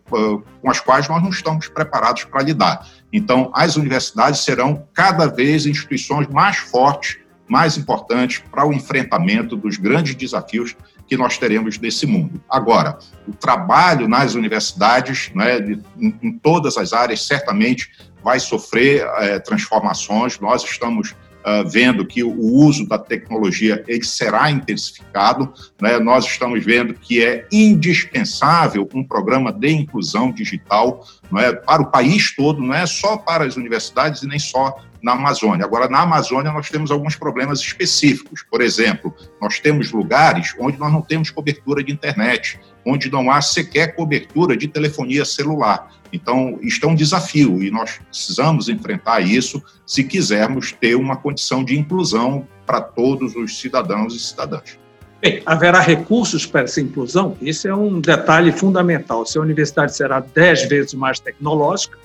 com 0.62 0.70
as 0.70 0.80
quais 0.80 1.10
nós 1.10 1.22
não 1.22 1.32
estamos 1.32 1.68
preparados 1.68 2.24
para 2.24 2.44
lidar. 2.44 2.88
Então, 3.12 3.52
as 3.54 3.76
universidades 3.76 4.40
serão 4.40 4.88
cada 4.94 5.28
vez 5.28 5.66
instituições 5.66 6.30
mais 6.30 6.56
fortes 6.56 7.20
mais 7.52 7.78
importantes 7.78 8.42
para 8.50 8.66
o 8.66 8.72
enfrentamento 8.72 9.58
dos 9.58 9.76
grandes 9.76 10.16
desafios 10.16 10.74
que 11.12 11.18
nós 11.18 11.38
teremos 11.38 11.78
nesse 11.78 12.08
mundo. 12.08 12.42
Agora, 12.50 12.98
o 13.28 13.34
trabalho 13.34 14.08
nas 14.08 14.34
universidades, 14.34 15.30
né, 15.36 15.58
em, 15.98 16.16
em 16.24 16.32
todas 16.38 16.78
as 16.78 16.94
áreas, 16.94 17.28
certamente 17.28 17.92
vai 18.24 18.40
sofrer 18.40 19.06
é, 19.18 19.38
transformações. 19.38 20.40
Nós 20.40 20.64
estamos 20.64 21.14
Uh, 21.44 21.68
vendo 21.68 22.06
que 22.06 22.24
o 22.24 22.40
uso 22.40 22.88
da 22.88 23.00
tecnologia 23.00 23.84
ele 23.88 24.04
será 24.04 24.52
intensificado. 24.52 25.52
Né? 25.82 25.98
Nós 25.98 26.24
estamos 26.24 26.64
vendo 26.64 26.94
que 26.94 27.26
é 27.26 27.48
indispensável 27.52 28.88
um 28.94 29.04
programa 29.04 29.52
de 29.52 29.72
inclusão 29.72 30.32
digital 30.32 31.04
é, 31.36 31.52
para 31.52 31.82
o 31.82 31.90
país 31.90 32.36
todo, 32.36 32.62
não 32.62 32.76
é 32.76 32.86
só 32.86 33.18
para 33.18 33.44
as 33.44 33.56
universidades 33.58 34.22
e 34.22 34.28
nem 34.28 34.38
só 34.38 34.78
na 35.02 35.14
Amazônia. 35.14 35.66
Agora, 35.66 35.90
na 35.90 36.02
Amazônia, 36.02 36.52
nós 36.52 36.70
temos 36.70 36.92
alguns 36.92 37.16
problemas 37.16 37.60
específicos. 37.60 38.44
Por 38.50 38.62
exemplo, 38.62 39.14
nós 39.42 39.60
temos 39.60 39.92
lugares 39.92 40.54
onde 40.60 40.78
nós 40.78 40.92
não 40.92 41.02
temos 41.02 41.30
cobertura 41.30 41.84
de 41.84 41.92
internet, 41.92 42.60
onde 42.86 43.12
não 43.12 43.32
há 43.32 43.42
sequer 43.42 43.96
cobertura 43.96 44.56
de 44.56 44.68
telefonia 44.68 45.26
celular. 45.26 45.90
Então, 46.14 46.60
isto 46.62 46.86
é 46.86 46.90
um 46.90 46.96
desafio 46.96 47.64
e 47.64 47.72
nós 47.72 48.00
precisamos 48.10 48.70
enfrentar 48.70 49.22
isso 49.22 49.62
se 49.86 50.04
quisermos 50.04 50.72
ter 50.72 50.96
uma 50.96 51.16
condição 51.16 51.64
de 51.64 51.78
inclusão 51.78 52.48
para 52.66 52.82
todos 52.82 53.36
os 53.36 53.60
cidadãos 53.60 54.16
e 54.16 54.20
cidadãs. 54.20 54.80
Bem, 55.22 55.42
haverá 55.46 55.80
recursos 55.80 56.46
para 56.48 56.62
essa 56.62 56.82
inclusão? 56.82 57.38
Esse 57.42 57.68
é 57.68 57.76
um 57.76 58.02
detalhe 58.02 58.52
fundamental. 58.52 59.26
Se 59.26 59.38
a 59.38 59.42
universidade 59.42 59.96
será 59.96 60.20
dez 60.20 60.68
vezes 60.68 60.96
mais 60.96 61.20
tecnológica, 61.20 61.98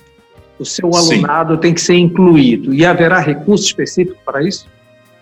o 0.59 0.65
seu 0.65 0.89
alunado 0.95 1.55
Sim. 1.55 1.61
tem 1.61 1.73
que 1.73 1.81
ser 1.81 1.95
incluído. 1.95 2.73
E 2.73 2.85
haverá 2.85 3.19
recurso 3.19 3.65
específico 3.65 4.17
para 4.25 4.43
isso? 4.43 4.67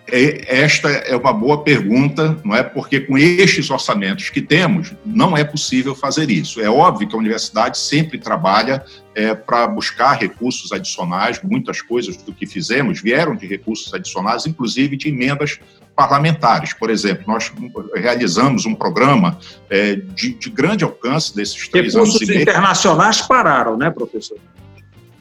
É, 0.08 0.62
esta 0.62 0.88
é 0.88 1.16
uma 1.16 1.32
boa 1.32 1.64
pergunta, 1.64 2.38
não 2.44 2.54
é? 2.54 2.62
Porque 2.62 3.00
com 3.00 3.18
estes 3.18 3.68
orçamentos 3.70 4.30
que 4.30 4.40
temos, 4.40 4.94
não 5.04 5.36
é 5.36 5.42
possível 5.42 5.96
fazer 5.96 6.30
isso. 6.30 6.60
É 6.60 6.70
óbvio 6.70 7.08
que 7.08 7.16
a 7.16 7.18
universidade 7.18 7.76
sempre 7.76 8.16
trabalha 8.16 8.84
é, 9.16 9.34
para 9.34 9.66
buscar 9.66 10.12
recursos 10.12 10.70
adicionais. 10.70 11.40
Muitas 11.42 11.82
coisas 11.82 12.16
do 12.18 12.32
que 12.32 12.46
fizemos 12.46 13.00
vieram 13.02 13.34
de 13.34 13.46
recursos 13.46 13.92
adicionais, 13.92 14.46
inclusive 14.46 14.96
de 14.96 15.08
emendas 15.08 15.58
parlamentares. 15.96 16.72
Por 16.72 16.88
exemplo, 16.88 17.24
nós 17.26 17.50
realizamos 17.94 18.64
um 18.64 18.76
programa 18.76 19.38
é, 19.68 19.96
de, 19.96 20.34
de, 20.34 20.50
grande 20.50 20.84
alcance 20.84 21.34
desses 21.34 21.66
três 21.66 21.94
recursos 21.94 22.14
anos. 22.14 22.28
Recursos 22.28 22.42
internacionais 22.42 23.22
pararam, 23.22 23.76
né, 23.76 23.90
professor? 23.90 24.38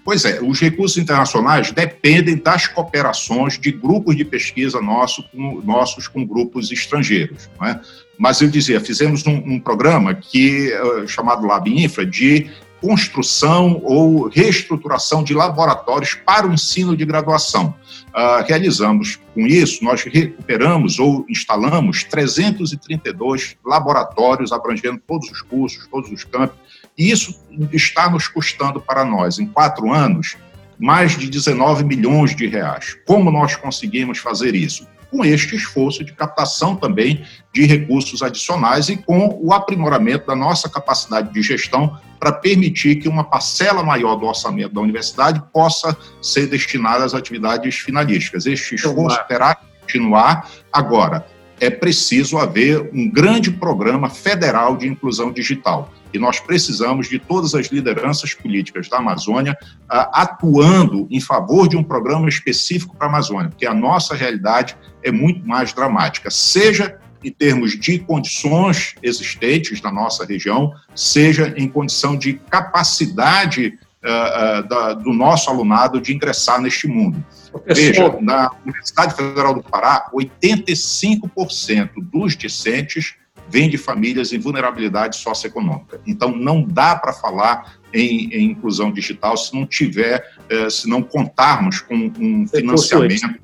Pois 0.05 0.23
é, 0.23 0.39
os 0.39 0.61
recursos 0.61 0.99
internacionais 0.99 1.71
dependem 1.71 2.37
das 2.37 2.67
cooperações 2.67 3.57
de 3.57 3.71
grupos 3.71 4.15
de 4.15 4.23
pesquisa 4.23 4.79
nosso, 4.79 5.23
com, 5.29 5.61
nossos 5.65 6.07
com 6.07 6.23
grupos 6.23 6.71
estrangeiros. 6.71 7.49
É? 7.63 7.79
Mas 8.15 8.39
eu 8.39 8.47
dizia, 8.47 8.79
fizemos 8.79 9.25
um, 9.25 9.33
um 9.33 9.59
programa 9.59 10.13
que 10.13 10.71
uh, 10.71 11.07
chamado 11.07 11.47
Lab 11.47 11.67
Infra 11.67 12.05
de 12.05 12.51
construção 12.79 13.81
ou 13.83 14.27
reestruturação 14.29 15.23
de 15.23 15.33
laboratórios 15.33 16.13
para 16.13 16.45
o 16.45 16.53
ensino 16.53 16.95
de 16.95 17.03
graduação. 17.03 17.73
Uh, 18.09 18.45
realizamos 18.47 19.19
com 19.33 19.47
isso, 19.47 19.83
nós 19.83 20.03
recuperamos 20.03 20.99
ou 20.99 21.25
instalamos 21.27 22.03
332 22.03 23.57
laboratórios 23.65 24.51
abrangendo 24.51 25.01
todos 25.07 25.31
os 25.31 25.41
cursos, 25.41 25.87
todos 25.87 26.11
os 26.11 26.23
campos, 26.23 26.57
e 26.97 27.11
isso 27.11 27.39
está 27.73 28.09
nos 28.09 28.27
custando 28.27 28.79
para 28.79 29.03
nós, 29.03 29.39
em 29.39 29.45
quatro 29.45 29.91
anos, 29.91 30.37
mais 30.77 31.17
de 31.17 31.29
19 31.29 31.83
milhões 31.83 32.35
de 32.35 32.47
reais. 32.47 32.95
Como 33.05 33.31
nós 33.31 33.55
conseguimos 33.55 34.17
fazer 34.17 34.55
isso? 34.55 34.87
Com 35.11 35.23
este 35.23 35.55
esforço 35.55 36.03
de 36.03 36.13
captação 36.13 36.75
também 36.75 37.23
de 37.53 37.65
recursos 37.65 38.21
adicionais 38.21 38.89
e 38.89 38.97
com 38.97 39.39
o 39.41 39.53
aprimoramento 39.53 40.27
da 40.27 40.35
nossa 40.35 40.69
capacidade 40.69 41.31
de 41.31 41.41
gestão 41.41 41.97
para 42.19 42.31
permitir 42.31 42.95
que 42.95 43.07
uma 43.07 43.23
parcela 43.23 43.83
maior 43.83 44.15
do 44.15 44.25
orçamento 44.25 44.73
da 44.73 44.81
universidade 44.81 45.41
possa 45.53 45.95
ser 46.21 46.47
destinada 46.47 47.05
às 47.05 47.13
atividades 47.13 47.75
finalísticas. 47.75 48.45
Este 48.45 48.75
esforço 48.75 49.19
terá 49.27 49.55
que 49.55 49.65
continuar. 49.81 50.49
Agora, 50.73 51.25
é 51.59 51.69
preciso 51.69 52.37
haver 52.37 52.89
um 52.93 53.09
grande 53.09 53.51
programa 53.51 54.09
federal 54.09 54.75
de 54.75 54.87
inclusão 54.87 55.31
digital. 55.31 55.93
E 56.13 56.19
nós 56.19 56.39
precisamos 56.39 57.09
de 57.09 57.19
todas 57.19 57.53
as 57.53 57.67
lideranças 57.67 58.33
políticas 58.33 58.87
da 58.87 58.97
Amazônia 58.97 59.57
uh, 59.61 60.07
atuando 60.13 61.07
em 61.09 61.19
favor 61.19 61.67
de 61.67 61.75
um 61.75 61.83
programa 61.83 62.29
específico 62.29 62.95
para 62.95 63.07
a 63.07 63.09
Amazônia, 63.09 63.49
porque 63.49 63.65
a 63.65 63.73
nossa 63.73 64.15
realidade 64.15 64.77
é 65.03 65.11
muito 65.11 65.45
mais 65.45 65.73
dramática, 65.73 66.29
seja 66.29 66.99
em 67.23 67.31
termos 67.31 67.77
de 67.77 67.97
condições 67.99 68.93
existentes 69.01 69.81
na 69.81 69.91
nossa 69.91 70.23
região, 70.25 70.73
seja 70.93 71.53
em 71.57 71.67
condição 71.67 72.15
de 72.15 72.33
capacidade 72.33 73.79
uh, 74.05 74.59
uh, 74.59 74.67
da, 74.67 74.93
do 74.93 75.11
nosso 75.11 75.49
alunado 75.49 75.99
de 75.99 76.13
ingressar 76.13 76.61
neste 76.61 76.87
mundo. 76.87 77.23
Veja, 77.65 78.15
na 78.21 78.51
Universidade 78.63 79.15
Federal 79.15 79.53
do 79.55 79.63
Pará, 79.63 80.09
85% 80.13 81.89
dos 81.97 82.35
discentes 82.35 83.15
vêm 83.47 83.69
de 83.69 83.77
famílias 83.77 84.33
em 84.33 84.39
vulnerabilidade 84.39 85.17
socioeconômica. 85.17 85.99
Então, 86.05 86.35
não 86.35 86.63
dá 86.63 86.95
para 86.95 87.13
falar 87.13 87.75
em, 87.93 88.33
em, 88.33 88.51
inclusão 88.51 88.91
digital 88.91 89.37
se 89.37 89.53
não 89.55 89.65
tiver, 89.65 90.25
eh, 90.49 90.69
se 90.69 90.89
não 90.89 91.01
contarmos 91.01 91.79
com 91.79 91.95
um 92.19 92.47
financiamento 92.47 93.39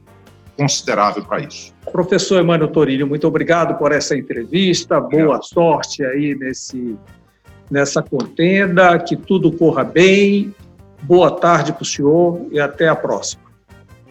considerável 0.58 1.24
para 1.24 1.42
isso. 1.42 1.74
Professor 1.92 2.42
Emmanuel 2.42 2.70
Torilho, 2.70 3.08
muito 3.08 3.28
obrigado 3.28 3.78
por 3.78 3.92
essa 3.92 4.18
entrevista. 4.18 5.00
Boa 5.00 5.42
sorte 5.42 6.04
aí 6.04 6.36
nesse, 6.36 6.98
nessa 7.72 8.04
contenda, 8.04 9.00
que 9.00 9.16
tudo 9.16 9.52
corra 9.52 9.84
bem. 9.84 10.54
Boa 11.02 11.32
tarde 11.32 11.72
para 11.72 11.82
o 11.82 11.86
senhor 11.86 12.46
e 12.52 12.60
até 12.60 12.90
a 12.90 12.96
próxima. 12.96 13.42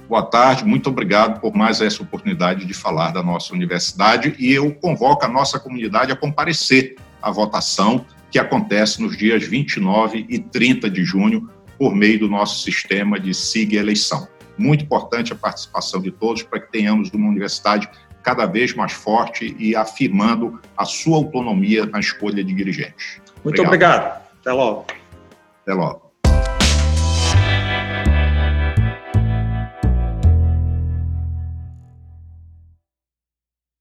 Boa 0.09 0.23
tarde, 0.23 0.64
muito 0.64 0.88
obrigado 0.88 1.40
por 1.40 1.55
mais 1.55 1.81
essa 1.81 2.03
oportunidade 2.03 2.64
de 2.64 2.75
falar 2.75 3.12
da 3.12 3.23
nossa 3.23 3.55
universidade 3.55 4.35
e 4.40 4.53
eu 4.53 4.75
convoco 4.75 5.25
a 5.25 5.29
nossa 5.29 5.61
comunidade 5.61 6.11
a 6.11 6.16
comparecer 6.16 6.96
à 7.23 7.31
votação 7.31 8.05
que 8.29 8.38
acontece 8.38 9.01
nos 9.01 9.16
dias 9.16 9.44
29 9.44 10.27
e 10.29 10.38
30 10.40 10.90
de 10.90 11.05
junho 11.05 11.49
por 11.79 11.94
meio 11.94 12.18
do 12.18 12.29
nosso 12.29 12.62
sistema 12.64 13.20
de 13.20 13.33
SIG 13.33 13.77
eleição. 13.77 14.27
Muito 14.59 14.85
importante 14.85 15.33
a 15.33 15.37
participação 15.37 16.01
de 16.01 16.11
todos 16.11 16.42
para 16.42 16.59
que 16.59 16.73
tenhamos 16.73 17.11
uma 17.12 17.29
universidade 17.29 17.88
cada 18.23 18.46
vez 18.46 18.75
mais 18.75 18.92
forte 18.92 19.55
e 19.59 19.77
afirmando 19.77 20.61
a 20.77 20.85
sua 20.85 21.16
autonomia 21.16 21.87
na 21.87 22.01
escolha 22.01 22.42
de 22.42 22.53
dirigentes. 22.53 23.20
Muito 23.44 23.62
obrigado. 23.62 23.98
obrigado. 23.98 24.22
Até 24.40 24.53
logo. 24.53 24.87
Até 25.62 25.74
logo. 25.74 26.10